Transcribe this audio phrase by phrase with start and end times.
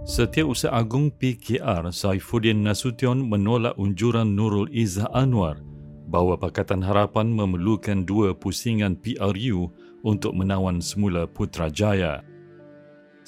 [0.00, 5.60] Setiausaha Agung PKR Saifuddin Nasution menolak unjuran Nurul Izzah Anwar
[6.08, 9.68] bahawa Pakatan Harapan memerlukan dua pusingan PRU
[10.00, 12.24] untuk menawan semula Putrajaya.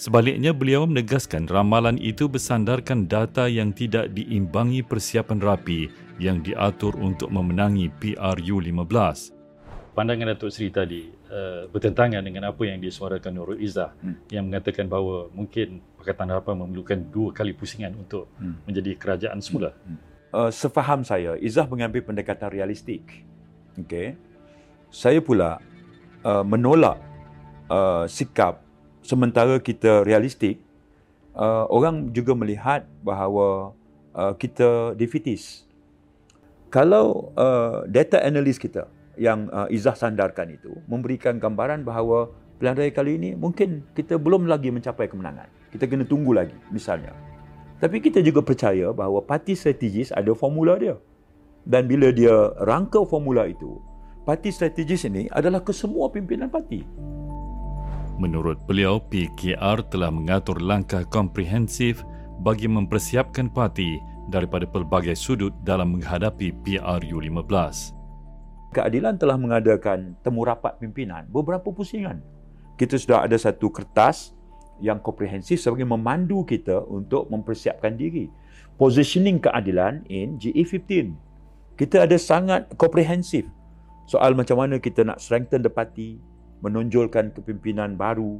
[0.01, 7.29] Sebaliknya, beliau menegaskan ramalan itu bersandarkan data yang tidak diimbangi persiapan rapi yang diatur untuk
[7.29, 9.42] memenangi PRU 15
[9.93, 14.33] pandangan Datuk Seri tadi uh, bertentangan dengan apa yang disuarakan Nurul Izzah hmm.
[14.33, 18.67] yang mengatakan bahawa mungkin Pakatan Harapan memerlukan dua kali pusingan untuk hmm.
[18.67, 19.77] menjadi kerajaan semula.
[19.85, 20.01] Hmm.
[20.33, 23.05] Uh, sefaham saya, Izzah mengambil pendekatan realistik.
[23.77, 24.17] Okay.
[24.89, 25.61] Saya pula
[26.25, 26.97] uh, menolak
[27.69, 28.65] uh, sikap
[29.05, 30.63] sementara kita realistik,
[31.37, 33.77] uh, orang juga melihat bahawa
[34.17, 35.69] uh, kita defeatis.
[36.73, 38.89] Kalau uh, data analis kita,
[39.21, 44.49] yang uh, Izzah sandarkan itu memberikan gambaran bahawa pilihan raya kali ini mungkin kita belum
[44.49, 45.49] lagi mencapai kemenangan.
[45.73, 47.13] Kita kena tunggu lagi misalnya.
[47.83, 50.95] Tapi kita juga percaya bahawa parti strategis ada formula dia.
[51.67, 53.79] Dan bila dia rangka formula itu,
[54.23, 56.83] parti strategis ini adalah kesemua pimpinan parti.
[58.23, 62.07] Menurut beliau, PKR telah mengatur langkah komprehensif
[62.39, 63.99] bagi mempersiapkan parti
[64.31, 68.02] daripada pelbagai sudut dalam menghadapi PRU 15
[68.73, 72.25] keadilan telah mengadakan temu rapat pimpinan beberapa pusingan.
[72.81, 74.33] Kita sudah ada satu kertas
[74.83, 78.27] yang komprehensif sebagai memandu kita untuk mempersiapkan diri.
[78.81, 81.15] Positioning keadilan in GE15.
[81.77, 83.47] Kita ada sangat komprehensif
[84.07, 86.19] soal macam mana kita nak strengthen the party,
[86.63, 88.39] menonjolkan kepimpinan baru,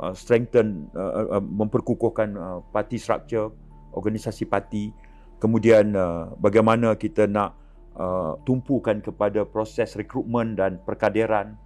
[0.00, 3.52] uh, strengthen, uh, uh, memperkukuhkan uh, party structure,
[3.94, 4.90] organisasi parti,
[5.38, 5.92] kemudian
[6.40, 7.54] bagaimana kita nak
[7.98, 11.58] uh, tumpukan kepada proses rekrutmen dan perkaderan.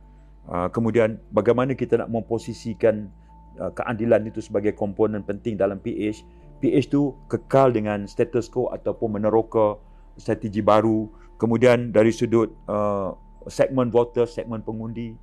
[0.49, 3.13] Uh, kemudian bagaimana kita nak memposisikan
[3.61, 6.25] uh, keadilan itu sebagai komponen penting dalam PH.
[6.59, 9.79] PH itu kekal dengan status quo ataupun meneroka
[10.19, 11.07] strategi baru.
[11.39, 13.15] Kemudian dari sudut uh,
[13.47, 15.15] segmen voter, segmen pengundi,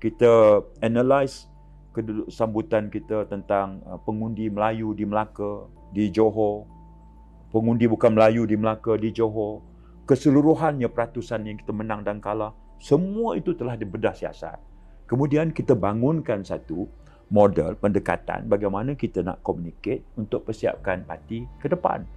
[0.00, 1.50] kita analyse
[1.92, 6.64] keduduk sambutan kita tentang uh, pengundi Melayu di Melaka, di Johor,
[7.52, 9.60] pengundi bukan Melayu di Melaka, di Johor,
[10.08, 14.56] keseluruhannya peratusan yang kita menang dan kalah, semua itu telah dibedah siasat.
[15.04, 16.88] Kemudian kita bangunkan satu
[17.28, 22.08] model pendekatan bagaimana kita nak communicate untuk persiapkan parti ke depan.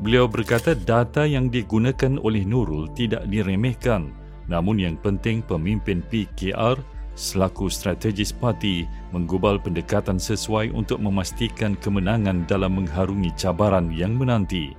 [0.00, 4.08] Beliau berkata data yang digunakan oleh Nurul tidak diremehkan
[4.48, 6.80] namun yang penting pemimpin PKR
[7.12, 14.72] selaku strategis parti menggubal pendekatan sesuai untuk memastikan kemenangan dalam mengharungi cabaran yang menanti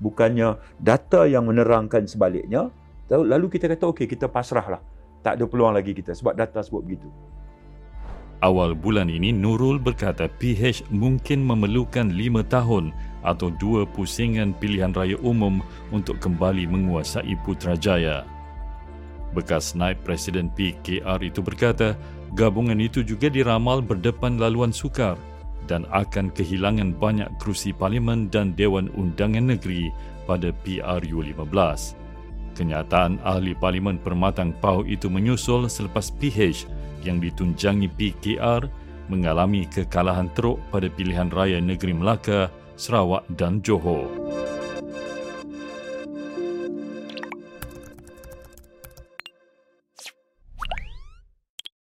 [0.00, 2.72] bukannya data yang menerangkan sebaliknya
[3.12, 4.80] lalu kita kata okey kita pasrahlah.
[5.20, 7.08] Tak ada peluang lagi kita sebab data sebut begitu.
[8.40, 12.88] Awal bulan ini Nurul berkata PH mungkin memerlukan lima tahun
[13.20, 15.60] atau dua pusingan pilihan raya umum
[15.92, 18.24] untuk kembali menguasai Putrajaya.
[19.36, 22.00] Bekas naib Presiden PKR itu berkata
[22.32, 25.20] gabungan itu juga diramal berdepan laluan sukar
[25.70, 29.94] dan akan kehilangan banyak kerusi parlimen dan Dewan Undangan Negeri
[30.26, 32.58] pada PRU 15.
[32.58, 36.66] Kenyataan ahli parlimen permatang PAU itu menyusul selepas PH
[37.06, 38.66] yang ditunjangi PKR
[39.06, 44.10] mengalami kekalahan teruk pada pilihan raya negeri Melaka, Sarawak dan Johor.